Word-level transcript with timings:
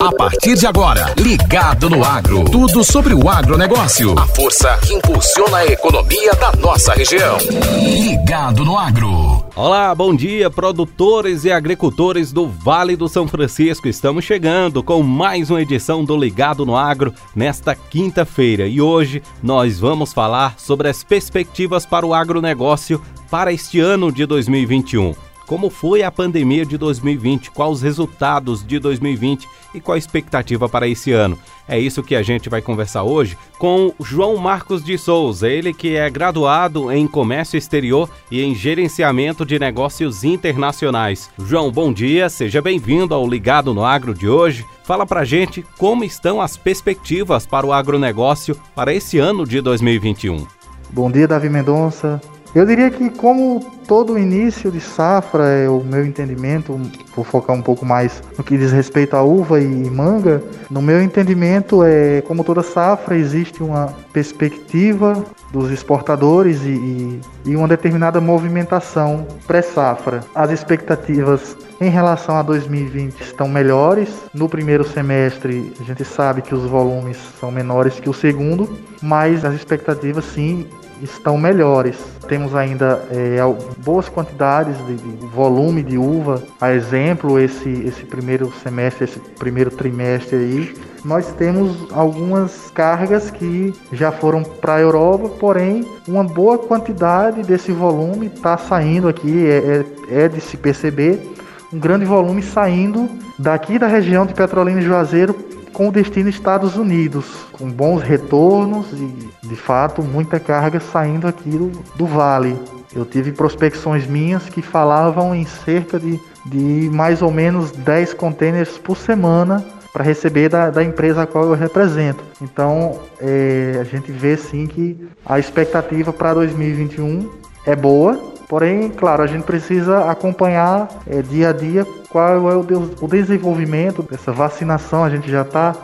A 0.00 0.12
partir 0.12 0.54
de 0.54 0.64
agora, 0.64 1.12
Ligado 1.18 1.90
no 1.90 2.04
Agro. 2.04 2.44
Tudo 2.44 2.84
sobre 2.84 3.14
o 3.14 3.28
agronegócio. 3.28 4.16
A 4.16 4.28
força 4.28 4.78
que 4.78 4.94
impulsiona 4.94 5.56
a 5.56 5.66
economia 5.66 6.34
da 6.34 6.52
nossa 6.52 6.92
região. 6.94 7.36
Ligado 7.82 8.64
no 8.64 8.78
Agro. 8.78 9.44
Olá, 9.56 9.92
bom 9.96 10.14
dia, 10.14 10.48
produtores 10.48 11.44
e 11.44 11.50
agricultores 11.50 12.30
do 12.30 12.46
Vale 12.46 12.94
do 12.94 13.08
São 13.08 13.26
Francisco. 13.26 13.88
Estamos 13.88 14.24
chegando 14.24 14.84
com 14.84 15.02
mais 15.02 15.50
uma 15.50 15.60
edição 15.60 16.04
do 16.04 16.16
Ligado 16.16 16.64
no 16.64 16.76
Agro 16.76 17.12
nesta 17.34 17.74
quinta-feira. 17.74 18.68
E 18.68 18.80
hoje 18.80 19.20
nós 19.42 19.80
vamos 19.80 20.12
falar 20.12 20.60
sobre 20.60 20.88
as 20.88 21.02
perspectivas 21.02 21.84
para 21.84 22.06
o 22.06 22.14
agronegócio 22.14 23.02
para 23.28 23.52
este 23.52 23.80
ano 23.80 24.12
de 24.12 24.24
2021. 24.26 25.27
Como 25.48 25.70
foi 25.70 26.02
a 26.02 26.10
pandemia 26.10 26.66
de 26.66 26.76
2020? 26.76 27.50
Quais 27.52 27.72
os 27.72 27.82
resultados 27.82 28.62
de 28.62 28.78
2020 28.78 29.48
e 29.74 29.80
qual 29.80 29.94
a 29.94 29.98
expectativa 29.98 30.68
para 30.68 30.86
esse 30.86 31.10
ano? 31.10 31.38
É 31.66 31.78
isso 31.78 32.02
que 32.02 32.14
a 32.14 32.22
gente 32.22 32.50
vai 32.50 32.60
conversar 32.60 33.02
hoje 33.02 33.36
com 33.58 33.94
João 33.98 34.36
Marcos 34.36 34.84
de 34.84 34.98
Souza, 34.98 35.48
ele 35.48 35.72
que 35.72 35.96
é 35.96 36.10
graduado 36.10 36.92
em 36.92 37.08
Comércio 37.08 37.56
Exterior 37.56 38.10
e 38.30 38.42
em 38.42 38.54
Gerenciamento 38.54 39.46
de 39.46 39.58
Negócios 39.58 40.22
Internacionais. 40.22 41.30
João, 41.38 41.72
bom 41.72 41.94
dia, 41.94 42.28
seja 42.28 42.60
bem-vindo 42.60 43.14
ao 43.14 43.26
Ligado 43.26 43.72
no 43.72 43.86
Agro 43.86 44.12
de 44.12 44.28
hoje. 44.28 44.66
Fala 44.84 45.06
pra 45.06 45.24
gente 45.24 45.64
como 45.78 46.04
estão 46.04 46.42
as 46.42 46.58
perspectivas 46.58 47.46
para 47.46 47.66
o 47.66 47.72
agronegócio 47.72 48.54
para 48.74 48.92
esse 48.92 49.18
ano 49.18 49.46
de 49.46 49.62
2021. 49.62 50.46
Bom 50.90 51.10
dia, 51.10 51.26
Davi 51.26 51.48
Mendonça. 51.48 52.20
Eu 52.54 52.64
diria 52.64 52.90
que 52.90 53.10
como 53.10 53.60
todo 53.86 54.18
início 54.18 54.70
de 54.70 54.80
safra, 54.80 55.44
é 55.44 55.68
o 55.68 55.82
meu 55.84 56.04
entendimento, 56.04 56.80
vou 57.14 57.24
focar 57.24 57.54
um 57.54 57.62
pouco 57.62 57.84
mais 57.84 58.22
no 58.36 58.44
que 58.44 58.56
diz 58.56 58.72
respeito 58.72 59.16
à 59.16 59.22
uva 59.22 59.60
e 59.60 59.66
manga, 59.90 60.42
no 60.70 60.80
meu 60.80 61.00
entendimento, 61.02 61.82
é 61.84 62.22
como 62.22 62.42
toda 62.42 62.62
safra, 62.62 63.16
existe 63.16 63.62
uma 63.62 63.94
perspectiva 64.12 65.24
dos 65.52 65.70
exportadores 65.70 66.62
e, 66.62 66.70
e, 66.70 67.20
e 67.46 67.56
uma 67.56 67.68
determinada 67.68 68.20
movimentação 68.20 69.26
pré-safra. 69.46 70.20
As 70.34 70.50
expectativas 70.50 71.56
em 71.80 71.90
relação 71.90 72.36
a 72.36 72.42
2020 72.42 73.20
estão 73.20 73.48
melhores. 73.48 74.10
No 74.34 74.48
primeiro 74.48 74.84
semestre, 74.84 75.72
a 75.80 75.84
gente 75.84 76.04
sabe 76.04 76.42
que 76.42 76.54
os 76.54 76.64
volumes 76.64 77.16
são 77.40 77.50
menores 77.50 78.00
que 78.00 78.08
o 78.10 78.14
segundo, 78.14 78.68
mas 79.00 79.44
as 79.44 79.54
expectativas 79.54 80.24
sim 80.24 80.66
estão 81.02 81.38
melhores. 81.38 81.96
Temos 82.26 82.54
ainda 82.54 83.02
é, 83.10 83.38
boas 83.78 84.08
quantidades 84.08 84.76
de, 84.86 84.96
de, 84.96 85.26
volume 85.26 85.82
de 85.82 85.96
uva. 85.96 86.42
A 86.60 86.72
exemplo, 86.72 87.38
esse, 87.38 87.68
esse 87.68 88.04
primeiro 88.04 88.52
semestre, 88.62 89.04
esse 89.04 89.18
primeiro 89.38 89.70
trimestre 89.70 90.36
aí, 90.36 90.74
nós 91.04 91.32
temos 91.32 91.86
algumas 91.92 92.70
cargas 92.70 93.30
que 93.30 93.74
já 93.92 94.10
foram 94.10 94.42
para 94.42 94.74
a 94.74 94.80
Europa, 94.80 95.28
porém 95.40 95.86
uma 96.06 96.24
boa 96.24 96.58
quantidade 96.58 97.42
desse 97.42 97.72
volume 97.72 98.26
está 98.26 98.56
saindo 98.56 99.08
aqui, 99.08 99.46
é, 99.46 99.84
é, 100.10 100.24
é 100.24 100.28
de 100.28 100.40
se 100.40 100.56
perceber 100.56 101.34
um 101.72 101.78
grande 101.78 102.04
volume 102.04 102.42
saindo 102.42 103.08
daqui 103.38 103.78
da 103.78 103.86
região 103.86 104.26
de 104.26 104.34
Petrolina 104.34 104.80
e 104.80 104.84
Juazeiro 104.84 105.34
com 105.78 105.92
destino 105.92 106.28
Estados 106.28 106.76
Unidos, 106.76 107.24
com 107.52 107.70
bons 107.70 108.02
retornos 108.02 108.88
e, 108.92 109.46
de 109.46 109.54
fato, 109.54 110.02
muita 110.02 110.40
carga 110.40 110.80
saindo 110.80 111.28
aqui 111.28 111.50
do, 111.50 111.70
do 111.94 112.04
vale. 112.04 112.60
Eu 112.92 113.04
tive 113.04 113.30
prospecções 113.30 114.04
minhas 114.04 114.48
que 114.48 114.60
falavam 114.60 115.32
em 115.32 115.44
cerca 115.44 115.96
de, 115.96 116.20
de 116.46 116.90
mais 116.92 117.22
ou 117.22 117.30
menos 117.30 117.70
10 117.70 118.12
containers 118.14 118.76
por 118.76 118.96
semana 118.96 119.64
para 119.92 120.02
receber 120.02 120.48
da, 120.48 120.68
da, 120.68 120.82
empresa 120.82 121.22
a 121.22 121.26
qual 121.28 121.44
eu 121.44 121.54
represento. 121.54 122.24
Então, 122.42 122.98
é, 123.20 123.78
a 123.80 123.84
gente 123.84 124.10
vê 124.10 124.36
sim 124.36 124.66
que 124.66 125.08
a 125.24 125.38
expectativa 125.38 126.12
para 126.12 126.34
2021 126.34 127.30
é 127.64 127.76
boa, 127.76 128.20
porém, 128.48 128.88
claro, 128.88 129.22
a 129.22 129.26
gente 129.26 129.44
precisa 129.44 130.10
acompanhar 130.10 130.88
é, 131.06 131.22
dia 131.22 131.50
a 131.50 131.52
dia 131.52 131.86
qual 132.08 132.50
é 132.50 132.56
o, 132.56 132.66
o 133.00 133.08
desenvolvimento 133.08 134.02
dessa 134.02 134.32
vacinação. 134.32 135.04
A 135.04 135.10
gente 135.10 135.30
já 135.30 135.42
está 135.42 135.76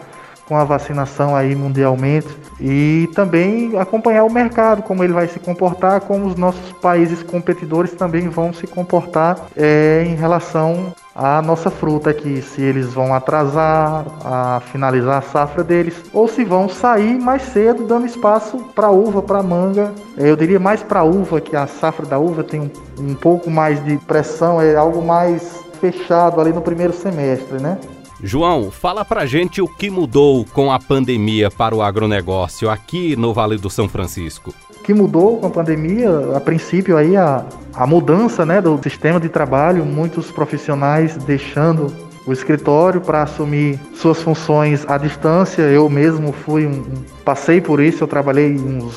com 0.46 0.56
a 0.56 0.64
vacinação 0.64 1.34
aí 1.36 1.54
mundialmente 1.54 2.28
e 2.60 3.08
também 3.14 3.76
acompanhar 3.78 4.24
o 4.24 4.32
mercado, 4.32 4.82
como 4.82 5.02
ele 5.02 5.12
vai 5.12 5.28
se 5.28 5.38
comportar, 5.38 6.00
como 6.02 6.26
os 6.26 6.36
nossos 6.36 6.72
países 6.74 7.22
competidores 7.22 7.92
também 7.92 8.28
vão 8.28 8.52
se 8.52 8.66
comportar 8.66 9.38
é, 9.56 10.04
em 10.06 10.14
relação 10.14 10.94
à 11.14 11.40
nossa 11.40 11.70
fruta 11.70 12.10
aqui, 12.10 12.42
se 12.42 12.60
eles 12.60 12.92
vão 12.92 13.14
atrasar 13.14 14.04
a 14.24 14.60
finalizar 14.72 15.18
a 15.18 15.22
safra 15.22 15.62
deles 15.62 15.94
ou 16.12 16.26
se 16.26 16.44
vão 16.44 16.68
sair 16.68 17.18
mais 17.18 17.42
cedo, 17.42 17.86
dando 17.86 18.06
espaço 18.06 18.58
para 18.74 18.90
uva, 18.90 19.22
para 19.22 19.42
manga. 19.42 19.92
É, 20.16 20.30
eu 20.30 20.36
diria 20.36 20.58
mais 20.58 20.82
para 20.82 21.04
uva, 21.04 21.40
que 21.40 21.56
a 21.56 21.66
safra 21.66 22.06
da 22.06 22.18
uva 22.18 22.42
tem 22.42 22.60
um, 22.60 22.70
um 22.98 23.14
pouco 23.14 23.50
mais 23.50 23.84
de 23.84 23.96
pressão, 23.98 24.60
é 24.60 24.74
algo 24.74 25.02
mais 25.02 25.62
fechado 25.80 26.40
ali 26.40 26.52
no 26.52 26.62
primeiro 26.62 26.92
semestre, 26.92 27.60
né? 27.60 27.78
João, 28.26 28.70
fala 28.70 29.04
pra 29.04 29.26
gente 29.26 29.60
o 29.60 29.68
que 29.68 29.90
mudou 29.90 30.46
com 30.46 30.72
a 30.72 30.78
pandemia 30.78 31.50
para 31.50 31.74
o 31.74 31.82
agronegócio 31.82 32.70
aqui 32.70 33.14
no 33.14 33.34
Vale 33.34 33.58
do 33.58 33.68
São 33.68 33.86
Francisco. 33.86 34.54
O 34.74 34.82
que 34.82 34.94
mudou 34.94 35.36
com 35.38 35.46
a 35.46 35.50
pandemia, 35.50 36.08
a 36.34 36.40
princípio 36.40 36.96
aí 36.96 37.18
a, 37.18 37.44
a 37.74 37.86
mudança 37.86 38.46
né, 38.46 38.62
do 38.62 38.82
sistema 38.82 39.20
de 39.20 39.28
trabalho, 39.28 39.84
muitos 39.84 40.30
profissionais 40.30 41.18
deixando 41.18 41.92
o 42.26 42.32
escritório 42.32 42.98
para 42.98 43.24
assumir 43.24 43.78
suas 43.94 44.22
funções 44.22 44.86
à 44.88 44.96
distância. 44.96 45.60
Eu 45.60 45.90
mesmo 45.90 46.32
fui 46.32 46.64
um, 46.64 46.82
passei 47.26 47.60
por 47.60 47.78
isso, 47.78 48.04
eu 48.04 48.08
trabalhei 48.08 48.56
uns 48.56 48.94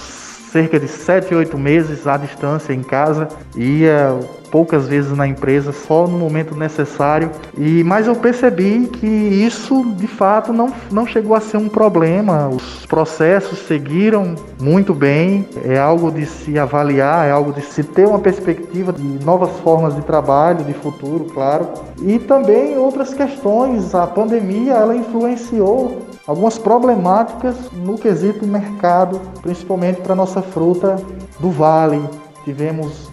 cerca 0.54 0.80
de 0.80 0.88
7, 0.88 1.36
8 1.36 1.58
meses 1.58 2.08
à 2.08 2.16
distância 2.16 2.72
em 2.72 2.82
casa, 2.82 3.28
ia 3.56 4.18
poucas 4.52 4.88
vezes 4.88 5.16
na 5.16 5.28
empresa, 5.28 5.72
só 5.72 6.08
no 6.08 6.18
momento 6.18 6.56
necessário. 6.56 7.32
E 7.58 7.84
mas 7.84 8.08
eu 8.08 8.16
percebi 8.16 8.88
que 8.88 9.08
isso 9.08 9.84
de 9.96 10.08
fato 10.08 10.52
não, 10.52 10.72
não 10.92 11.06
chegou 11.06 11.36
a 11.36 11.40
ser 11.40 11.58
um 11.58 11.70
problema. 11.70 12.50
Os 12.50 12.86
processos 12.86 13.60
seguiram 13.60 14.36
muito 14.60 14.94
bem. 14.94 15.48
É 15.64 15.78
algo 15.78 16.12
de 16.12 16.26
se 16.26 16.58
avaliar, 16.58 17.28
é 17.28 17.32
algo 17.32 17.54
de 17.54 17.62
se 17.62 17.84
ter 17.84 18.08
uma 18.08 18.20
perspectiva 18.20 18.92
de 18.92 19.04
novas 19.24 19.52
formas 19.60 19.96
de 19.96 20.02
trabalho, 20.02 20.64
de 20.64 20.74
futuro, 20.74 21.26
claro. 21.26 21.68
E 22.02 22.20
também 22.20 22.78
outras 22.78 23.14
questões. 23.14 23.94
A 23.94 24.08
pandemia 24.08 24.74
ela 24.74 24.96
influenciou 24.96 26.08
algumas 26.26 26.58
problemáticas 26.58 27.56
no 27.74 27.98
quesito 27.98 28.46
mercado, 28.46 29.22
principalmente 29.42 30.02
para 30.02 30.16
nossa 30.16 30.42
fruta 30.42 30.98
do 31.40 31.50
vale. 31.50 32.02
Tivemos, 32.48 33.12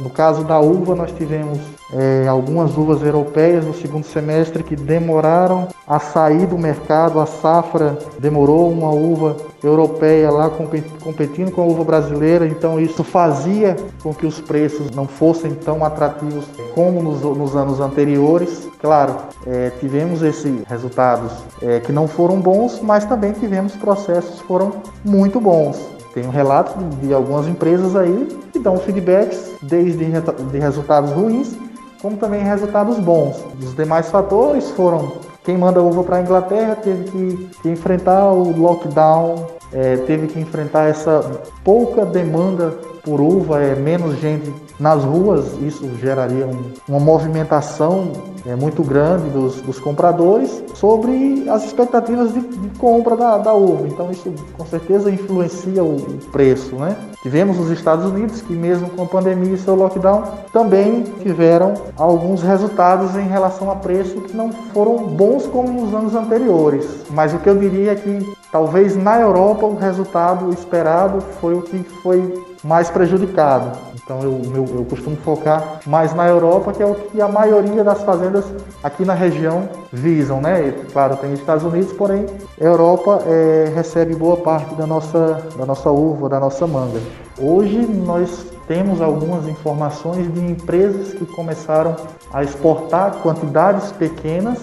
no 0.00 0.10
caso 0.10 0.42
da 0.42 0.58
uva, 0.58 0.96
nós 0.96 1.12
tivemos 1.12 1.60
é, 1.92 2.26
algumas 2.26 2.76
uvas 2.76 3.00
europeias 3.00 3.64
no 3.64 3.72
segundo 3.72 4.04
semestre 4.04 4.64
que 4.64 4.74
demoraram 4.74 5.68
a 5.86 6.00
sair 6.00 6.48
do 6.48 6.58
mercado. 6.58 7.20
A 7.20 7.26
safra 7.26 7.96
demorou 8.18 8.68
uma 8.68 8.90
uva 8.90 9.36
europeia 9.62 10.32
lá 10.32 10.50
competindo 10.50 11.52
com 11.52 11.62
a 11.62 11.64
uva 11.64 11.84
brasileira, 11.84 12.44
então 12.44 12.80
isso 12.80 13.04
fazia 13.04 13.76
com 14.02 14.12
que 14.12 14.26
os 14.26 14.40
preços 14.40 14.90
não 14.90 15.06
fossem 15.06 15.54
tão 15.54 15.84
atrativos 15.84 16.44
como 16.74 17.00
nos, 17.00 17.22
nos 17.22 17.54
anos 17.54 17.78
anteriores. 17.78 18.68
Claro, 18.80 19.14
é, 19.46 19.70
tivemos 19.78 20.22
esses 20.24 20.64
resultados 20.66 21.30
é, 21.62 21.78
que 21.78 21.92
não 21.92 22.08
foram 22.08 22.40
bons, 22.40 22.80
mas 22.82 23.04
também 23.04 23.30
tivemos 23.30 23.76
processos 23.76 24.40
que 24.40 24.46
foram 24.48 24.72
muito 25.04 25.40
bons. 25.40 25.95
Tem 26.16 26.26
um 26.26 26.30
relato 26.30 26.78
de 27.02 27.12
algumas 27.12 27.46
empresas 27.46 27.94
aí 27.94 28.26
que 28.50 28.58
dão 28.58 28.78
feedbacks 28.78 29.52
desde 29.60 30.02
de 30.02 30.58
resultados 30.58 31.10
ruins 31.10 31.54
como 32.00 32.16
também 32.16 32.42
resultados 32.42 32.98
bons. 32.98 33.36
Os 33.62 33.76
demais 33.76 34.08
fatores 34.08 34.70
foram 34.70 35.12
quem 35.44 35.58
manda 35.58 35.82
uva 35.82 36.02
para 36.02 36.16
a 36.16 36.22
Inglaterra 36.22 36.74
teve 36.74 37.04
que, 37.04 37.50
que, 37.60 37.68
enfrentar 37.68 38.32
o 38.32 38.58
lockdown, 38.58 39.46
é, 39.70 39.98
teve 39.98 40.28
que 40.28 40.40
enfrentar 40.40 40.88
essa 40.88 41.20
pouca 41.62 42.06
demanda 42.06 42.74
por 43.04 43.20
uva, 43.20 43.62
é 43.62 43.74
menos 43.74 44.18
gente 44.18 44.50
nas 44.78 45.02
ruas, 45.04 45.54
isso 45.62 45.88
geraria 45.96 46.46
um, 46.46 46.72
uma 46.88 47.00
movimentação 47.00 48.12
é, 48.44 48.54
muito 48.54 48.82
grande 48.82 49.28
dos, 49.30 49.60
dos, 49.62 49.78
compradores 49.78 50.62
sobre 50.74 51.48
as 51.48 51.64
expectativas 51.64 52.32
de, 52.32 52.40
de 52.40 52.78
compra 52.78 53.16
da, 53.16 53.38
da, 53.38 53.54
uva. 53.54 53.88
Então 53.88 54.10
isso 54.10 54.32
com 54.56 54.66
certeza 54.66 55.10
influencia 55.10 55.82
o, 55.82 55.96
o, 55.96 56.18
preço. 56.30 56.76
Né? 56.76 56.96
Tivemos 57.22 57.58
os 57.58 57.70
Estados 57.70 58.04
Unidos 58.04 58.42
que 58.42 58.52
mesmo 58.52 58.90
com 58.90 59.02
a 59.02 59.06
pandemia 59.06 59.54
e 59.54 59.58
seu 59.58 59.74
lockdown 59.74 60.24
também 60.52 61.02
tiveram 61.22 61.74
alguns 61.96 62.42
resultados 62.42 63.16
em 63.16 63.26
relação 63.26 63.70
a 63.70 63.76
preço 63.76 64.20
que 64.20 64.36
não 64.36 64.52
foram 64.52 64.98
bons 64.98 65.46
como 65.46 65.68
nos 65.72 65.94
anos 65.94 66.14
anteriores. 66.14 66.86
Mas 67.10 67.32
o 67.34 67.38
que 67.38 67.48
eu 67.48 67.56
diria 67.56 67.92
é 67.92 67.94
que 67.94 68.36
talvez 68.52 68.94
na 68.94 69.18
Europa 69.18 69.66
o 69.66 69.74
resultado 69.74 70.52
esperado 70.52 71.20
foi 71.40 71.54
o 71.54 71.62
que 71.62 71.78
foi 72.02 72.46
mais 72.66 72.90
prejudicado. 72.90 73.78
Então 73.94 74.20
eu, 74.22 74.40
eu, 74.54 74.76
eu, 74.76 74.84
costumo 74.84 75.16
focar 75.16 75.80
mais 75.86 76.14
na 76.14 76.26
Europa, 76.28 76.72
que 76.72 76.82
é 76.82 76.86
o 76.86 76.94
que 76.94 77.20
a 77.20 77.28
maioria 77.28 77.82
das 77.82 78.02
fazendas 78.02 78.44
aqui 78.82 79.04
na 79.04 79.14
região 79.14 79.68
visam, 79.92 80.40
né? 80.40 80.68
E, 80.68 80.72
claro, 80.92 81.16
tem 81.16 81.32
Estados 81.32 81.64
Unidos, 81.64 81.92
porém 81.92 82.26
a 82.60 82.64
Europa 82.64 83.22
é, 83.26 83.72
recebe 83.74 84.14
boa 84.14 84.36
parte 84.36 84.74
da 84.74 84.86
nossa, 84.86 85.42
da 85.56 85.64
nossa 85.64 85.90
uva, 85.90 86.28
da 86.28 86.40
nossa 86.40 86.66
manga. 86.66 87.00
Hoje 87.38 87.78
nós 87.78 88.46
temos 88.66 89.00
algumas 89.00 89.46
informações 89.46 90.32
de 90.32 90.40
empresas 90.40 91.14
que 91.14 91.24
começaram 91.24 91.94
a 92.32 92.42
exportar 92.42 93.16
quantidades 93.22 93.92
pequenas 93.92 94.58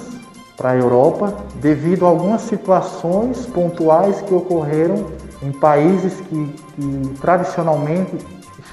para 0.58 0.72
a 0.72 0.76
Europa 0.76 1.34
devido 1.56 2.06
a 2.06 2.10
algumas 2.10 2.42
situações 2.42 3.46
pontuais 3.46 4.22
que 4.22 4.34
ocorreram 4.34 5.06
em 5.44 5.52
países 5.52 6.14
que, 6.22 6.56
que 6.76 7.10
tradicionalmente 7.20 8.18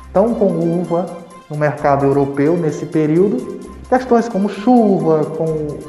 estão 0.04 0.34
com 0.34 0.46
uva 0.46 1.06
no 1.48 1.56
mercado 1.56 2.06
europeu 2.06 2.56
nesse 2.56 2.86
período. 2.86 3.60
Questões 3.88 4.28
como 4.28 4.48
chuva, 4.48 5.24
com, 5.24 5.46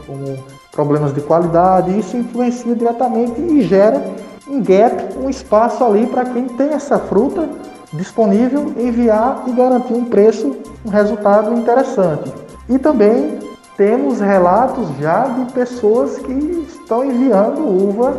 com 0.07 0.38
problemas 0.72 1.13
de 1.13 1.22
qualidade, 1.22 1.98
isso 1.98 2.18
influencia 2.18 2.75
diretamente 2.75 3.39
e 3.39 3.62
gera 3.62 4.04
um 4.48 4.62
gap, 4.62 5.18
um 5.18 5.30
espaço 5.30 5.83
ali 5.83 6.07
para 6.07 6.25
quem 6.25 6.48
tem 6.48 6.69
essa 6.69 6.98
fruta 6.98 7.48
disponível 7.94 8.74
enviar 8.77 9.44
e 9.48 9.51
garantir 9.51 9.94
um 9.94 10.06
preço, 10.06 10.57
um 10.86 10.89
resultado 10.89 11.54
interessante. 11.54 12.31
E 12.69 12.80
também 12.80 13.39
temos 13.77 14.19
relatos 14.19 14.88
já 15.00 15.24
de 15.25 15.51
pessoas 15.51 16.18
que 16.18 16.34
estão 16.69 17.04
enviando 17.04 17.62
uva 17.62 18.16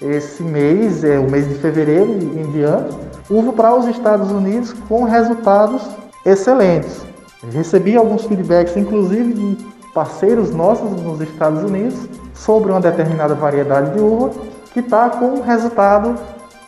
esse 0.00 0.42
mês, 0.42 1.04
é 1.04 1.18
o 1.18 1.30
mês 1.30 1.48
de 1.48 1.54
fevereiro 1.56 2.10
em 2.10 2.50
diante, 2.52 2.96
uva 3.28 3.52
para 3.52 3.74
os 3.74 3.86
Estados 3.86 4.30
Unidos 4.30 4.72
com 4.88 5.04
resultados 5.04 5.82
excelentes. 6.24 7.02
Recebi 7.52 7.96
alguns 7.96 8.24
feedbacks, 8.24 8.76
inclusive 8.76 9.32
de 9.32 9.56
parceiros 9.94 10.50
nossos 10.54 10.90
nos 11.02 11.20
Estados 11.20 11.62
Unidos, 11.62 12.08
sobre 12.34 12.70
uma 12.70 12.80
determinada 12.80 13.34
variedade 13.34 13.94
de 13.94 14.00
uva 14.00 14.30
que 14.72 14.80
está 14.80 15.10
com 15.10 15.26
um 15.26 15.42
resultado 15.42 16.14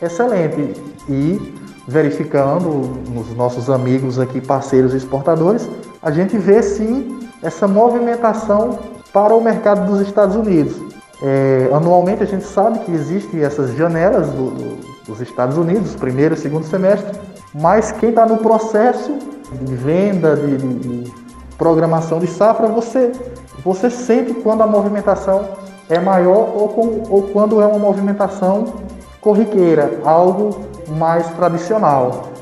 excelente. 0.00 0.75
E 1.08 1.55
verificando 1.87 3.00
nos 3.11 3.35
nossos 3.35 3.69
amigos 3.69 4.19
aqui, 4.19 4.40
parceiros 4.40 4.94
exportadores, 4.94 5.69
a 6.02 6.11
gente 6.11 6.37
vê 6.38 6.62
sim 6.62 7.28
essa 7.43 7.67
movimentação 7.67 8.78
para 9.12 9.35
o 9.35 9.43
mercado 9.43 9.90
dos 9.90 10.00
Estados 10.00 10.37
Unidos. 10.37 10.75
É, 11.22 11.70
anualmente 11.72 12.22
a 12.22 12.26
gente 12.26 12.44
sabe 12.44 12.80
que 12.80 12.92
existem 12.92 13.42
essas 13.42 13.76
janelas 13.76 14.28
do, 14.30 14.50
do 14.50 14.92
dos 15.06 15.20
Estados 15.20 15.56
Unidos, 15.56 15.94
primeiro 15.94 16.34
e 16.34 16.38
segundo 16.38 16.64
semestre, 16.64 17.19
mas 17.54 17.92
quem 17.92 18.10
está 18.10 18.26
no 18.26 18.38
processo 18.38 19.19
de 19.62 19.74
venda, 19.74 20.36
de, 20.36 20.56
de, 20.56 20.74
de, 20.74 21.22
programação 21.58 22.19
de 22.19 22.26
safra, 22.26 22.66
você, 22.66 23.12
você 23.62 23.88
sente 23.90 24.34
quando 24.34 24.62
a 24.62 24.66
movimentação 24.66 25.48
é 25.88 26.00
maior 26.00 26.56
ou, 26.56 26.69
com, 26.69 27.02
ou 27.08 27.22
quando 27.25 27.60
é 27.60 27.66
uma 27.66 27.78
movimentação 27.78 28.80
corriqueira, 29.20 30.00
algo 30.04 30.66
mais 30.88 31.28
tradicional. 31.34 32.32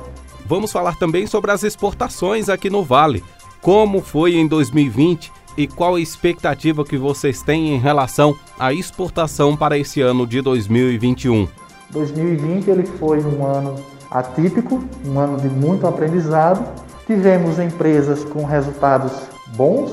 Vamos 0.47 0.73
falar 0.73 0.97
também 0.97 1.27
sobre 1.27 1.51
as 1.51 1.63
exportações 1.63 2.49
aqui 2.49 2.71
no 2.71 2.83
Vale. 2.83 3.23
Como 3.61 4.01
foi 4.01 4.37
em 4.37 4.47
2020 4.47 5.31
e 5.57 5.67
qual 5.67 5.97
a 5.97 6.01
expectativa 6.01 6.85
que 6.85 6.97
vocês 6.97 7.43
têm 7.43 7.75
em 7.75 7.79
relação 7.79 8.37
à 8.59 8.73
exportação 8.73 9.57
para 9.57 9.77
esse 9.77 10.01
ano 10.01 10.27
de 10.27 10.41
2021? 10.41 11.49
2020 11.91 12.71
ele 12.71 12.87
foi 12.87 13.23
um 13.23 13.45
ano 13.45 13.77
atípico, 14.11 14.83
um 15.05 15.19
ano 15.19 15.41
de 15.41 15.49
muito 15.49 15.87
aprendizado. 15.87 16.65
Tivemos 17.07 17.59
empresas 17.59 18.25
com 18.25 18.45
resultados 18.45 19.13
bons, 19.57 19.93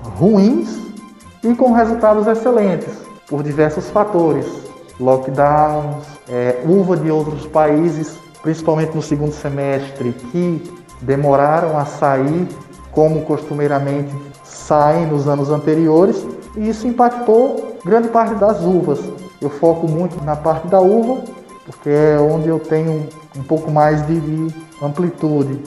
ruins 0.00 0.78
e 1.42 1.54
com 1.54 1.72
resultados 1.72 2.26
excelentes 2.26 2.94
por 3.26 3.42
diversos 3.42 3.88
fatores. 3.90 4.46
Lockdowns, 5.00 6.04
é, 6.28 6.62
uva 6.66 6.96
de 6.96 7.10
outros 7.10 7.46
países, 7.46 8.18
principalmente 8.42 8.94
no 8.94 9.02
segundo 9.02 9.32
semestre, 9.32 10.12
que 10.12 10.62
demoraram 11.00 11.78
a 11.78 11.84
sair 11.84 12.48
como 12.90 13.22
costumeiramente 13.22 14.12
saem 14.48 15.06
nos 15.06 15.28
anos 15.28 15.50
anteriores, 15.50 16.26
e 16.56 16.68
isso 16.68 16.86
impactou 16.86 17.78
grande 17.84 18.08
parte 18.08 18.34
das 18.34 18.62
uvas. 18.62 18.98
Eu 19.40 19.50
foco 19.50 19.86
muito 19.86 20.22
na 20.24 20.34
parte 20.34 20.66
da 20.66 20.80
uva, 20.80 21.22
porque 21.64 21.90
é 21.90 22.18
onde 22.18 22.48
eu 22.48 22.58
tenho 22.58 23.06
um 23.36 23.42
pouco 23.42 23.70
mais 23.70 24.04
de, 24.06 24.18
de 24.20 24.54
amplitude 24.82 25.62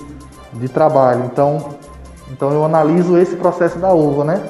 de 0.53 0.67
trabalho. 0.67 1.25
Então, 1.25 1.69
então 2.31 2.51
eu 2.51 2.65
analiso 2.65 3.17
esse 3.17 3.35
processo 3.35 3.79
da 3.79 3.93
uva, 3.93 4.23
né? 4.23 4.43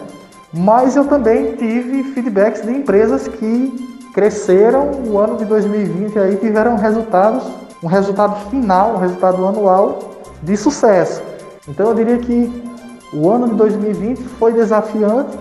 Mas 0.53 0.95
eu 0.95 1.05
também 1.05 1.55
tive 1.55 2.03
feedbacks 2.13 2.61
de 2.61 2.71
empresas 2.71 3.27
que 3.27 3.91
cresceram 4.13 4.91
o 5.07 5.17
ano 5.17 5.37
de 5.37 5.45
2020 5.45 6.19
aí 6.19 6.35
tiveram 6.35 6.75
resultados, 6.75 7.43
um 7.81 7.87
resultado 7.87 8.49
final, 8.49 8.95
um 8.95 8.97
resultado 8.97 9.45
anual 9.45 9.99
de 10.41 10.57
sucesso. 10.57 11.21
Então 11.67 11.89
eu 11.89 11.95
diria 11.95 12.17
que 12.17 12.70
o 13.13 13.29
ano 13.29 13.49
de 13.49 13.55
2020 13.55 14.19
foi 14.39 14.53
desafiante 14.53 15.37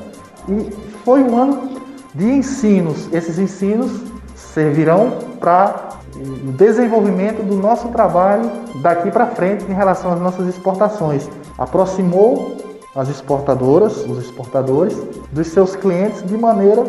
e 0.49 0.71
foi 1.05 1.23
um 1.23 1.37
ano 1.37 1.71
de 2.15 2.31
ensinos. 2.31 3.09
Esses 3.13 3.39
ensinos 3.39 4.03
servirão 4.35 5.13
para 5.39 5.91
o 6.17 6.53
desenvolvimento 6.53 7.43
do 7.43 7.57
nosso 7.57 7.89
trabalho 7.89 8.51
daqui 8.83 9.11
para 9.11 9.27
frente 9.27 9.65
em 9.71 9.75
relação 9.75 10.13
às 10.13 10.21
nossas 10.21 10.47
exportações. 10.49 11.29
Aproximou 11.57 12.57
as 12.95 13.09
exportadoras, 13.09 14.05
os 14.05 14.19
exportadores, 14.19 14.97
dos 15.31 15.47
seus 15.47 15.77
clientes 15.77 16.27
de 16.27 16.37
maneira 16.37 16.85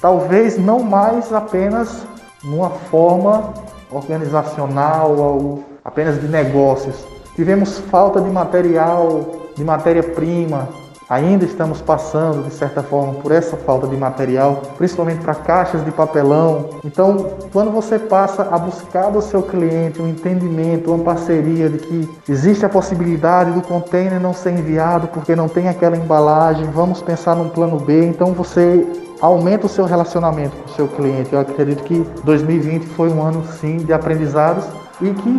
talvez 0.00 0.58
não 0.58 0.80
mais 0.80 1.32
apenas 1.32 2.06
numa 2.44 2.70
forma 2.70 3.54
organizacional 3.90 5.16
ou 5.16 5.64
apenas 5.84 6.20
de 6.20 6.28
negócios. 6.28 7.15
Tivemos 7.36 7.78
falta 7.78 8.20
de 8.20 8.30
material, 8.30 9.50
de 9.54 9.62
matéria-prima, 9.62 10.68
Ainda 11.08 11.44
estamos 11.44 11.80
passando, 11.80 12.42
de 12.48 12.52
certa 12.52 12.82
forma, 12.82 13.14
por 13.14 13.30
essa 13.30 13.56
falta 13.56 13.86
de 13.86 13.96
material, 13.96 14.60
principalmente 14.76 15.20
para 15.20 15.36
caixas 15.36 15.84
de 15.84 15.92
papelão. 15.92 16.70
Então, 16.84 17.30
quando 17.52 17.70
você 17.70 17.96
passa 17.96 18.42
a 18.42 18.58
buscar 18.58 19.10
do 19.10 19.22
seu 19.22 19.40
cliente 19.40 20.02
um 20.02 20.08
entendimento, 20.08 20.92
uma 20.92 21.04
parceria 21.04 21.70
de 21.70 21.78
que 21.78 22.10
existe 22.28 22.66
a 22.66 22.68
possibilidade 22.68 23.52
do 23.52 23.62
container 23.62 24.18
não 24.18 24.34
ser 24.34 24.50
enviado 24.50 25.06
porque 25.06 25.36
não 25.36 25.48
tem 25.48 25.68
aquela 25.68 25.96
embalagem, 25.96 26.64
vamos 26.72 27.00
pensar 27.00 27.36
num 27.36 27.50
plano 27.50 27.78
B, 27.78 28.04
então 28.04 28.32
você 28.32 28.84
aumenta 29.20 29.66
o 29.66 29.68
seu 29.68 29.84
relacionamento 29.84 30.56
com 30.56 30.68
o 30.68 30.74
seu 30.74 30.88
cliente. 30.88 31.32
Eu 31.32 31.38
acredito 31.38 31.84
que 31.84 32.04
2020 32.24 32.84
foi 32.84 33.10
um 33.10 33.22
ano, 33.22 33.44
sim, 33.60 33.76
de 33.76 33.92
aprendizados 33.92 34.64
e 35.00 35.10
que 35.10 35.38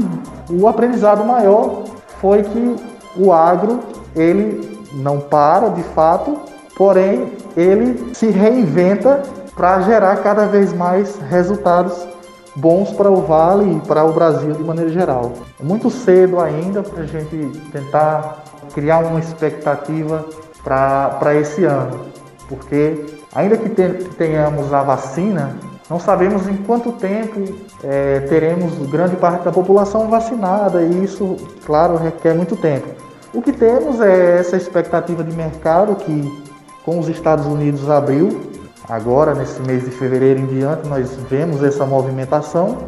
o 0.49 0.67
aprendizado 0.67 1.23
maior 1.23 1.83
foi 2.19 2.43
que 2.43 2.75
o 3.15 3.31
agro, 3.31 3.79
ele 4.15 4.77
não 4.93 5.19
para 5.19 5.69
de 5.69 5.83
fato, 5.83 6.37
porém 6.75 7.31
ele 7.55 8.13
se 8.13 8.27
reinventa 8.27 9.23
para 9.55 9.81
gerar 9.81 10.17
cada 10.17 10.45
vez 10.45 10.71
mais 10.73 11.17
resultados 11.29 12.07
bons 12.55 12.91
para 12.91 13.09
o 13.09 13.21
Vale 13.21 13.77
e 13.77 13.79
para 13.87 14.03
o 14.03 14.13
Brasil 14.13 14.51
de 14.53 14.63
maneira 14.63 14.89
geral. 14.89 15.33
É 15.59 15.63
muito 15.63 15.89
cedo 15.89 16.39
ainda 16.39 16.81
para 16.81 17.03
a 17.03 17.05
gente 17.05 17.51
tentar 17.71 18.43
criar 18.73 18.99
uma 18.99 19.19
expectativa 19.19 20.25
para 20.63 21.35
esse 21.35 21.63
ano, 21.63 22.01
porque 22.49 23.05
ainda 23.33 23.57
que 23.57 23.69
tenhamos 23.69 24.73
a 24.73 24.83
vacina, 24.83 25.55
não 25.89 25.99
sabemos 25.99 26.47
em 26.47 26.57
quanto 26.57 26.91
tempo 26.91 27.55
é, 27.83 28.19
teremos 28.21 28.73
grande 28.89 29.15
parte 29.15 29.45
da 29.45 29.51
população 29.51 30.09
vacinada 30.09 30.81
e 30.81 31.03
isso, 31.03 31.37
claro, 31.65 31.95
requer 31.95 32.33
muito 32.33 32.57
tempo. 32.57 32.87
O 33.33 33.41
que 33.41 33.53
temos 33.53 34.01
é 34.01 34.39
essa 34.39 34.57
expectativa 34.57 35.23
de 35.23 35.35
mercado 35.35 35.95
que, 35.95 36.45
com 36.83 36.99
os 36.99 37.07
Estados 37.07 37.45
Unidos, 37.45 37.89
abriu. 37.89 38.41
Agora, 38.89 39.33
nesse 39.33 39.61
mês 39.61 39.85
de 39.85 39.91
fevereiro 39.91 40.39
em 40.39 40.45
diante, 40.47 40.87
nós 40.87 41.09
vemos 41.29 41.63
essa 41.63 41.85
movimentação. 41.85 42.79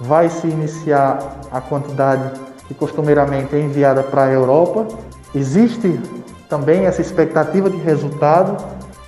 Vai 0.00 0.28
se 0.28 0.46
iniciar 0.46 1.40
a 1.50 1.60
quantidade 1.60 2.38
que 2.68 2.74
costumeiramente 2.74 3.54
é 3.54 3.60
enviada 3.60 4.02
para 4.02 4.24
a 4.24 4.32
Europa. 4.32 4.86
Existe 5.34 6.00
também 6.48 6.86
essa 6.86 7.00
expectativa 7.00 7.68
de 7.68 7.78
resultado 7.78 8.56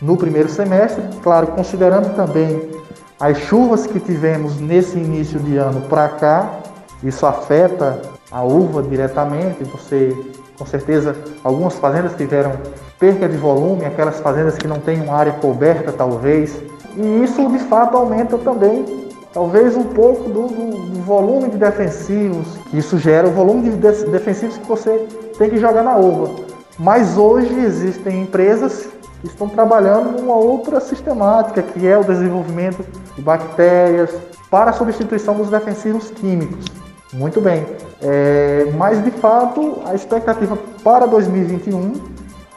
no 0.00 0.16
primeiro 0.16 0.48
semestre, 0.48 1.02
claro, 1.22 1.48
considerando 1.48 2.14
também 2.14 2.70
as 3.18 3.38
chuvas 3.38 3.86
que 3.86 3.98
tivemos 3.98 4.60
nesse 4.60 4.98
início 4.98 5.38
de 5.40 5.56
ano 5.56 5.80
para 5.88 6.08
cá, 6.08 6.60
isso 7.02 7.24
afeta 7.24 8.00
a 8.30 8.42
uva 8.42 8.82
diretamente, 8.82 9.64
você 9.64 10.14
com 10.58 10.64
certeza, 10.64 11.14
algumas 11.44 11.74
fazendas 11.74 12.14
tiveram 12.16 12.52
perca 12.98 13.28
de 13.28 13.36
volume, 13.36 13.84
aquelas 13.84 14.20
fazendas 14.20 14.56
que 14.56 14.66
não 14.66 14.78
têm 14.80 15.02
uma 15.02 15.14
área 15.14 15.32
coberta, 15.32 15.92
talvez. 15.92 16.58
E 16.96 17.22
isso, 17.22 17.46
de 17.50 17.58
fato, 17.58 17.96
aumenta 17.96 18.38
também 18.38 19.06
talvez 19.32 19.76
um 19.76 19.84
pouco 19.84 20.30
do, 20.30 20.46
do, 20.46 20.94
do, 20.94 21.02
volume 21.02 21.50
de 21.50 21.58
defensivos 21.58 22.46
isso 22.72 22.98
gera, 22.98 23.28
o 23.28 23.30
volume 23.30 23.68
de 23.68 23.76
defensivos 24.06 24.56
que 24.56 24.66
você 24.66 25.06
tem 25.36 25.50
que 25.50 25.58
jogar 25.58 25.82
na 25.82 25.96
uva. 25.96 26.30
Mas 26.78 27.18
hoje 27.18 27.54
existem 27.60 28.22
empresas 28.22 28.88
estão 29.26 29.48
trabalhando 29.48 30.20
numa 30.20 30.34
outra 30.34 30.80
sistemática, 30.80 31.62
que 31.62 31.86
é 31.86 31.98
o 31.98 32.04
desenvolvimento 32.04 32.84
de 33.14 33.22
bactérias 33.22 34.14
para 34.50 34.70
a 34.70 34.72
substituição 34.72 35.34
dos 35.34 35.50
defensivos 35.50 36.10
químicos. 36.10 36.64
Muito 37.12 37.40
bem. 37.40 37.66
É, 38.02 38.70
mas 38.76 39.02
de 39.02 39.10
fato 39.10 39.82
a 39.86 39.94
expectativa 39.94 40.56
para 40.84 41.06
2021 41.06 41.94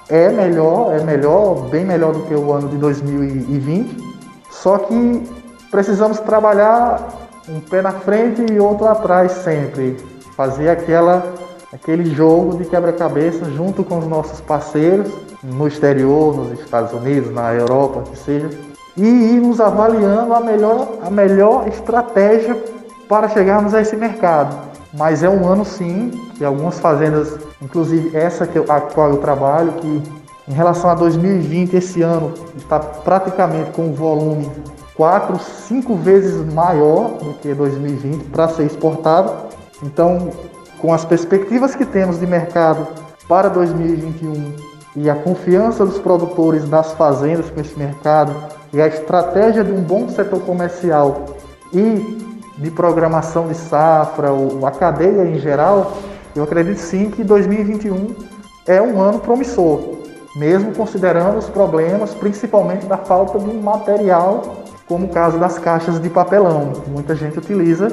é 0.09 0.29
melhor, 0.29 0.93
é 0.93 1.03
melhor, 1.03 1.69
bem 1.69 1.85
melhor 1.85 2.13
do 2.13 2.21
que 2.23 2.33
o 2.33 2.51
ano 2.51 2.67
de 2.67 2.77
2020. 2.77 3.95
Só 4.49 4.79
que 4.79 5.23
precisamos 5.69 6.19
trabalhar 6.19 7.29
um 7.47 7.59
pé 7.59 7.81
na 7.81 7.91
frente 7.91 8.45
e 8.51 8.59
outro 8.59 8.87
atrás 8.87 9.31
sempre. 9.31 9.97
Fazer 10.35 10.69
aquela, 10.69 11.33
aquele 11.71 12.13
jogo 12.13 12.57
de 12.57 12.65
quebra-cabeça 12.65 13.45
junto 13.45 13.83
com 13.83 13.99
os 13.99 14.07
nossos 14.07 14.41
parceiros 14.41 15.28
no 15.43 15.67
exterior, 15.67 16.35
nos 16.35 16.59
Estados 16.59 16.93
Unidos, 16.93 17.31
na 17.31 17.53
Europa, 17.53 18.03
que 18.09 18.17
seja, 18.17 18.49
e 18.97 19.05
irmos 19.05 19.59
avaliando 19.61 20.33
a 20.33 20.39
melhor, 20.39 20.97
a 21.01 21.09
melhor 21.09 21.67
estratégia 21.67 22.57
para 23.07 23.29
chegarmos 23.29 23.73
a 23.73 23.81
esse 23.81 23.95
mercado. 23.95 24.55
Mas 24.93 25.23
é 25.23 25.29
um 25.29 25.47
ano 25.47 25.63
sim, 25.63 26.11
que 26.35 26.43
algumas 26.43 26.79
fazendas, 26.79 27.37
inclusive 27.61 28.15
essa 28.15 28.45
que 28.45 28.57
eu, 28.57 28.65
a 28.67 28.81
qual 28.81 29.11
eu 29.11 29.17
trabalho, 29.17 29.73
que 29.73 30.03
em 30.47 30.53
relação 30.53 30.89
a 30.89 30.95
2020, 30.95 31.75
esse 31.75 32.01
ano 32.01 32.33
está 32.57 32.79
praticamente 32.79 33.69
com 33.71 33.83
um 33.83 33.93
volume 33.93 34.49
4, 34.95 35.39
5 35.39 35.95
vezes 35.95 36.53
maior 36.53 37.11
do 37.19 37.35
que 37.35 37.53
2020 37.53 38.25
para 38.25 38.47
ser 38.49 38.63
exportado. 38.63 39.31
Então, 39.83 40.29
com 40.79 40.93
as 40.93 41.05
perspectivas 41.05 41.75
que 41.75 41.85
temos 41.85 42.19
de 42.19 42.25
mercado 42.25 42.87
para 43.27 43.47
2021 43.47 44.78
e 44.95 45.09
a 45.09 45.15
confiança 45.15 45.85
dos 45.85 45.99
produtores 45.99 46.67
das 46.67 46.93
fazendas 46.93 47.49
com 47.49 47.59
esse 47.61 47.77
mercado 47.77 48.35
e 48.73 48.81
a 48.81 48.87
estratégia 48.87 49.63
de 49.63 49.71
um 49.71 49.81
bom 49.81 50.09
setor 50.09 50.41
comercial 50.41 51.25
e 51.73 52.17
de 52.57 52.71
programação 52.71 53.47
de 53.47 53.55
safra, 53.55 54.31
ou 54.31 54.65
a 54.65 54.71
cadeia 54.71 55.23
em 55.23 55.39
geral, 55.39 55.93
eu 56.35 56.43
acredito 56.43 56.79
sim 56.79 57.09
que 57.09 57.23
2021 57.23 58.15
é 58.67 58.81
um 58.81 59.01
ano 59.01 59.19
promissor, 59.19 59.79
mesmo 60.35 60.75
considerando 60.75 61.37
os 61.37 61.49
problemas, 61.49 62.13
principalmente 62.13 62.85
da 62.85 62.97
falta 62.97 63.39
de 63.39 63.53
material 63.55 64.59
como 64.87 65.05
o 65.05 65.09
caso 65.09 65.37
das 65.37 65.59
caixas 65.59 66.01
de 66.01 66.09
papelão, 66.09 66.73
que 66.73 66.89
muita 66.89 67.15
gente 67.15 67.37
utiliza 67.37 67.91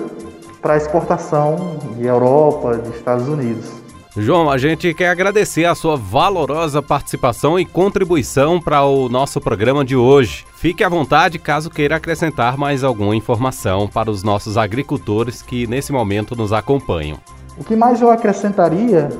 para 0.62 0.78
exportação 0.78 1.78
de 1.94 2.06
Europa, 2.06 2.78
de 2.78 2.88
Estados 2.96 3.28
Unidos. 3.28 3.85
João, 4.18 4.48
a 4.48 4.56
gente 4.56 4.94
quer 4.94 5.10
agradecer 5.10 5.66
a 5.66 5.74
sua 5.74 5.94
valorosa 5.94 6.80
participação 6.80 7.60
e 7.60 7.66
contribuição 7.66 8.58
para 8.58 8.82
o 8.82 9.10
nosso 9.10 9.42
programa 9.42 9.84
de 9.84 9.94
hoje. 9.94 10.46
Fique 10.54 10.82
à 10.82 10.88
vontade 10.88 11.38
caso 11.38 11.68
queira 11.68 11.96
acrescentar 11.96 12.56
mais 12.56 12.82
alguma 12.82 13.14
informação 13.14 13.86
para 13.86 14.10
os 14.10 14.22
nossos 14.22 14.56
agricultores 14.56 15.42
que 15.42 15.66
nesse 15.66 15.92
momento 15.92 16.34
nos 16.34 16.50
acompanham. 16.50 17.18
O 17.58 17.64
que 17.64 17.76
mais 17.76 18.00
eu 18.00 18.10
acrescentaria 18.10 19.10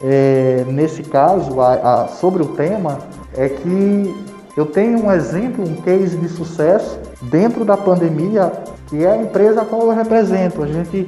é, 0.00 0.64
nesse 0.66 1.02
caso 1.02 1.60
a, 1.60 1.74
a, 2.04 2.08
sobre 2.08 2.42
o 2.42 2.46
tema 2.46 3.00
é 3.36 3.50
que 3.50 4.14
eu 4.56 4.64
tenho 4.64 5.04
um 5.04 5.12
exemplo, 5.12 5.62
um 5.62 5.76
case 5.82 6.16
de 6.16 6.28
sucesso 6.28 6.98
dentro 7.20 7.66
da 7.66 7.76
pandemia, 7.76 8.50
que 8.86 9.04
é 9.04 9.10
a 9.10 9.16
empresa 9.18 9.60
a 9.60 9.64
qual 9.66 9.82
eu 9.82 9.90
represento. 9.90 10.62
A 10.62 10.66
gente 10.66 11.06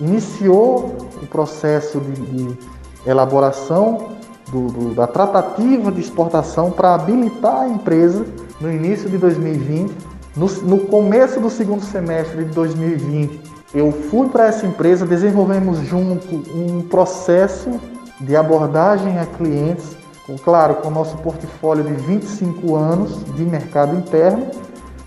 iniciou 0.00 0.96
o 1.22 1.26
processo 1.26 2.00
de, 2.00 2.12
de 2.12 2.79
elaboração 3.06 4.10
do, 4.50 4.68
do, 4.68 4.94
da 4.94 5.06
tratativa 5.06 5.90
de 5.92 6.00
exportação 6.00 6.70
para 6.70 6.94
habilitar 6.94 7.62
a 7.62 7.68
empresa 7.68 8.24
no 8.60 8.70
início 8.72 9.08
de 9.08 9.18
2020. 9.18 9.92
No, 10.36 10.46
no 10.46 10.78
começo 10.86 11.40
do 11.40 11.50
segundo 11.50 11.82
semestre 11.82 12.44
de 12.44 12.50
2020, 12.52 13.40
eu 13.74 13.90
fui 13.90 14.28
para 14.28 14.46
essa 14.46 14.66
empresa, 14.66 15.04
desenvolvemos 15.04 15.78
junto 15.80 16.34
um 16.54 16.82
processo 16.82 17.80
de 18.20 18.36
abordagem 18.36 19.18
a 19.18 19.26
clientes 19.26 20.00
claro, 20.38 20.76
com 20.76 20.88
o 20.88 20.90
nosso 20.90 21.16
portfólio 21.18 21.84
de 21.84 21.92
25 21.92 22.74
anos 22.76 23.24
de 23.34 23.44
mercado 23.44 23.96
interno. 23.96 24.48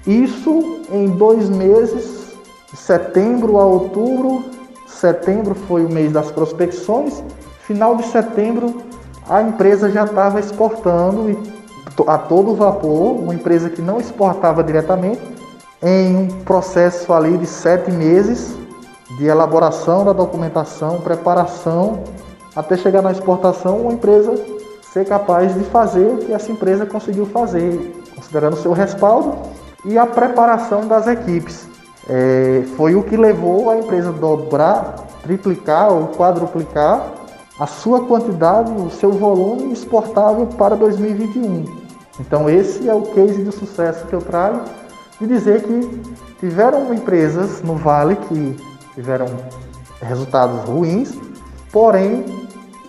Isso 0.05 0.81
em 0.91 1.07
dois 1.07 1.49
meses, 1.49 2.33
de 2.71 2.77
setembro 2.77 3.57
a 3.57 3.65
outubro. 3.65 4.43
Setembro 4.87 5.55
foi 5.55 5.85
o 5.85 5.89
mês 5.89 6.11
das 6.11 6.31
prospecções. 6.31 7.23
Final 7.67 7.95
de 7.95 8.03
setembro, 8.07 8.83
a 9.29 9.41
empresa 9.41 9.89
já 9.89 10.03
estava 10.03 10.37
exportando 10.37 11.41
a 12.05 12.17
todo 12.17 12.55
vapor, 12.55 13.21
uma 13.21 13.33
empresa 13.33 13.69
que 13.69 13.81
não 13.81 14.01
exportava 14.01 14.61
diretamente, 14.61 15.21
em 15.81 16.15
um 16.15 16.27
processo 16.43 17.13
ali 17.13 17.37
de 17.37 17.45
sete 17.45 17.89
meses 17.89 18.53
de 19.17 19.27
elaboração 19.27 20.03
da 20.03 20.11
documentação, 20.11 20.99
preparação, 20.99 22.03
até 22.53 22.75
chegar 22.75 23.01
na 23.01 23.11
exportação, 23.11 23.81
uma 23.81 23.93
empresa 23.93 24.35
ser 24.81 25.05
capaz 25.05 25.53
de 25.53 25.63
fazer 25.63 26.05
o 26.05 26.17
que 26.17 26.33
essa 26.33 26.51
empresa 26.51 26.85
conseguiu 26.85 27.25
fazer, 27.25 28.03
considerando 28.13 28.57
seu 28.57 28.73
respaldo 28.73 29.37
e 29.85 29.97
a 29.97 30.05
preparação 30.05 30.85
das 30.85 31.07
equipes. 31.07 31.65
É, 32.09 32.63
foi 32.75 32.93
o 32.95 33.03
que 33.03 33.15
levou 33.15 33.69
a 33.69 33.77
empresa 33.77 34.11
dobrar, 34.11 34.95
triplicar 35.23 35.93
ou 35.93 36.07
quadruplicar 36.07 37.22
a 37.59 37.67
sua 37.67 38.05
quantidade, 38.05 38.71
o 38.71 38.89
seu 38.89 39.11
volume 39.11 39.71
exportável 39.73 40.47
para 40.47 40.75
2021. 40.75 41.65
Então 42.19 42.49
esse 42.49 42.87
é 42.89 42.93
o 42.93 43.01
case 43.01 43.43
de 43.43 43.51
sucesso 43.51 44.05
que 44.07 44.13
eu 44.13 44.21
trago 44.21 44.61
de 45.19 45.27
dizer 45.27 45.63
que 45.63 46.01
tiveram 46.39 46.93
empresas 46.93 47.61
no 47.61 47.75
Vale 47.75 48.15
que 48.15 48.57
tiveram 48.93 49.27
resultados 50.01 50.63
ruins, 50.67 51.17
porém 51.71 52.25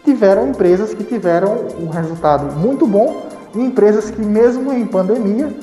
tiveram 0.04 0.48
empresas 0.48 0.92
que 0.92 1.04
tiveram 1.04 1.66
um 1.78 1.88
resultado 1.88 2.54
muito 2.58 2.86
bom 2.86 3.22
e 3.54 3.60
empresas 3.60 4.10
que, 4.10 4.20
mesmo 4.20 4.72
em 4.72 4.86
pandemia, 4.86 5.56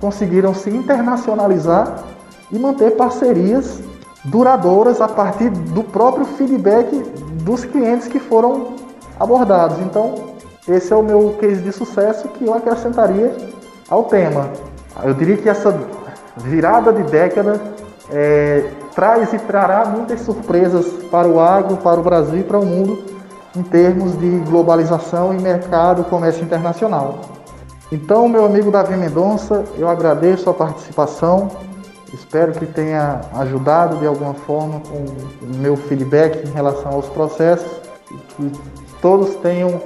conseguiram 0.00 0.54
se 0.54 0.70
internacionalizar 0.70 2.04
e 2.52 2.58
manter 2.58 2.92
parcerias 2.92 3.80
duradouras 4.24 5.00
a 5.00 5.08
partir 5.08 5.50
do 5.50 5.82
próprio 5.82 6.24
feedback 6.24 6.90
dos 7.48 7.64
clientes 7.64 8.06
que 8.08 8.20
foram 8.20 8.74
abordados. 9.18 9.78
Então, 9.78 10.34
esse 10.68 10.92
é 10.92 10.96
o 10.96 11.02
meu 11.02 11.34
case 11.40 11.62
de 11.62 11.72
sucesso 11.72 12.28
que 12.28 12.44
eu 12.44 12.52
acrescentaria 12.52 13.34
ao 13.88 14.04
tema. 14.04 14.50
Eu 15.02 15.14
diria 15.14 15.38
que 15.38 15.48
essa 15.48 15.74
virada 16.36 16.92
de 16.92 17.02
década 17.04 17.58
é, 18.12 18.70
traz 18.94 19.32
e 19.32 19.38
trará 19.38 19.86
muitas 19.86 20.20
surpresas 20.20 20.86
para 21.10 21.26
o 21.26 21.40
agro, 21.40 21.78
para 21.78 21.98
o 21.98 22.02
Brasil 22.02 22.40
e 22.40 22.44
para 22.44 22.58
o 22.58 22.66
mundo 22.66 23.02
em 23.56 23.62
termos 23.62 24.18
de 24.18 24.28
globalização 24.40 25.32
e 25.32 25.40
mercado 25.40 26.04
comércio 26.04 26.44
internacional. 26.44 27.20
Então, 27.90 28.28
meu 28.28 28.44
amigo 28.44 28.70
Davi 28.70 28.94
Mendonça, 28.94 29.64
eu 29.78 29.88
agradeço 29.88 30.50
a 30.50 30.54
participação, 30.54 31.48
espero 32.12 32.52
que 32.52 32.66
tenha 32.66 33.20
ajudado 33.34 33.96
de 33.98 34.06
alguma 34.06 34.34
forma 34.34 34.80
com 34.80 35.04
o 35.44 35.56
meu 35.56 35.76
feedback 35.76 36.46
em 36.46 36.50
relação 36.50 36.92
aos 36.92 37.06
processos, 37.06 37.70
que 38.36 38.52
todos 39.00 39.34
tenham 39.36 39.80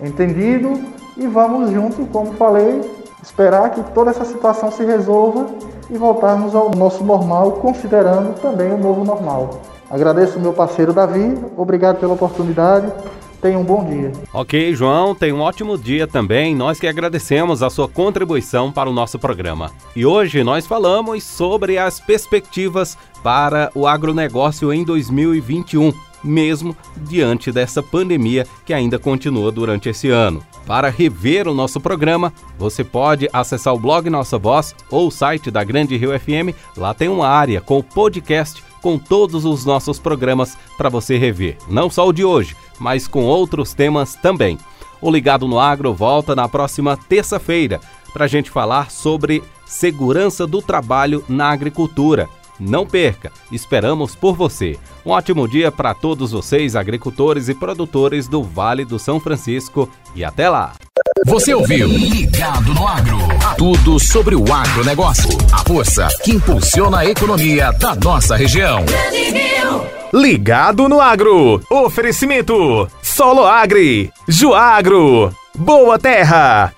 entendido 0.00 0.80
e 1.16 1.26
vamos 1.26 1.70
junto, 1.70 2.06
como 2.06 2.32
falei, 2.34 2.80
esperar 3.22 3.70
que 3.70 3.82
toda 3.92 4.10
essa 4.10 4.24
situação 4.24 4.70
se 4.70 4.84
resolva 4.84 5.46
e 5.90 5.96
voltarmos 5.96 6.54
ao 6.54 6.70
nosso 6.70 7.04
normal, 7.04 7.52
considerando 7.52 8.38
também 8.40 8.72
o 8.72 8.78
novo 8.78 9.04
normal. 9.04 9.60
Agradeço 9.90 10.40
meu 10.40 10.52
parceiro 10.52 10.92
Davi, 10.92 11.38
obrigado 11.56 11.98
pela 12.00 12.14
oportunidade. 12.14 12.92
Tenha 13.40 13.58
um 13.58 13.64
bom 13.64 13.84
dia. 13.84 14.12
Ok, 14.32 14.74
João, 14.74 15.14
tenha 15.14 15.34
um 15.34 15.40
ótimo 15.40 15.76
dia 15.76 16.06
também. 16.06 16.54
Nós 16.54 16.80
que 16.80 16.86
agradecemos 16.86 17.62
a 17.62 17.70
sua 17.70 17.88
contribuição 17.88 18.72
para 18.72 18.88
o 18.88 18.92
nosso 18.92 19.18
programa. 19.18 19.70
E 19.94 20.06
hoje 20.06 20.42
nós 20.42 20.66
falamos 20.66 21.22
sobre 21.24 21.78
as 21.78 22.00
perspectivas 22.00 22.96
para 23.22 23.70
o 23.74 23.86
agronegócio 23.86 24.72
em 24.72 24.84
2021, 24.84 25.92
mesmo 26.24 26.76
diante 26.96 27.52
dessa 27.52 27.82
pandemia 27.82 28.46
que 28.64 28.72
ainda 28.72 28.98
continua 28.98 29.52
durante 29.52 29.88
esse 29.88 30.08
ano. 30.08 30.42
Para 30.66 30.90
rever 30.90 31.46
o 31.46 31.54
nosso 31.54 31.80
programa, 31.80 32.32
você 32.58 32.82
pode 32.82 33.28
acessar 33.32 33.72
o 33.72 33.78
blog 33.78 34.10
Nossa 34.10 34.36
Voz 34.36 34.74
ou 34.90 35.06
o 35.06 35.10
site 35.12 35.48
da 35.50 35.62
Grande 35.62 35.96
Rio 35.96 36.18
FM. 36.18 36.56
Lá 36.76 36.92
tem 36.92 37.08
uma 37.08 37.28
área 37.28 37.60
com 37.60 37.78
o 37.78 37.84
podcast 37.84 38.65
com 38.86 38.98
todos 38.98 39.44
os 39.44 39.64
nossos 39.64 39.98
programas 39.98 40.56
para 40.78 40.88
você 40.88 41.18
rever, 41.18 41.58
não 41.68 41.90
só 41.90 42.06
o 42.06 42.12
de 42.12 42.24
hoje, 42.24 42.54
mas 42.78 43.08
com 43.08 43.24
outros 43.24 43.74
temas 43.74 44.14
também. 44.14 44.56
O 45.02 45.10
Ligado 45.10 45.48
no 45.48 45.58
Agro 45.58 45.92
volta 45.92 46.36
na 46.36 46.48
próxima 46.48 46.96
terça-feira 46.96 47.80
para 48.12 48.26
a 48.26 48.28
gente 48.28 48.48
falar 48.48 48.92
sobre 48.92 49.42
segurança 49.66 50.46
do 50.46 50.62
trabalho 50.62 51.24
na 51.28 51.50
agricultura. 51.50 52.28
Não 52.60 52.86
perca, 52.86 53.32
esperamos 53.50 54.14
por 54.14 54.36
você. 54.36 54.78
Um 55.04 55.10
ótimo 55.10 55.48
dia 55.48 55.72
para 55.72 55.92
todos 55.92 56.30
vocês, 56.30 56.76
agricultores 56.76 57.48
e 57.48 57.56
produtores 57.56 58.28
do 58.28 58.40
Vale 58.40 58.84
do 58.84 59.00
São 59.00 59.18
Francisco, 59.18 59.90
e 60.14 60.22
até 60.22 60.48
lá! 60.48 60.74
Você 61.26 61.54
ouviu 61.54 61.88
Ligado 61.88 62.72
no 62.74 62.86
Agro. 62.86 63.18
Tudo 63.58 63.98
sobre 63.98 64.34
o 64.34 64.44
agronegócio. 64.52 65.28
A 65.52 65.58
força 65.58 66.08
que 66.22 66.32
impulsiona 66.32 66.98
a 66.98 67.06
economia 67.06 67.72
da 67.72 67.94
nossa 67.94 68.36
região. 68.36 68.84
Ligado 70.12 70.88
no 70.88 71.00
Agro. 71.00 71.62
Oferecimento: 71.70 72.88
Solo 73.02 73.46
Agri, 73.46 74.10
Juagro, 74.28 75.34
Boa 75.54 75.98
Terra. 75.98 76.72